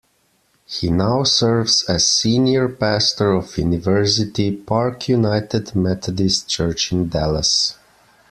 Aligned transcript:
He 0.65 0.89
now 0.89 1.21
serves 1.23 1.83
as 1.87 2.07
Senior 2.07 2.67
Pastor 2.69 3.33
of 3.33 3.55
University 3.59 4.51
Park 4.57 5.07
United 5.07 5.75
Methodist 5.75 6.47
Church 6.49 6.91
in 6.91 7.07
Dallas. 7.07 7.75